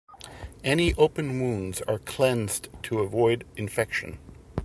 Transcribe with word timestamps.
Any 0.63 0.95
open 0.95 1.39
wounds 1.39 1.83
are 1.83 1.99
cleansed 1.99 2.69
to 2.85 3.01
avoid 3.01 3.45
infection. 3.55 4.17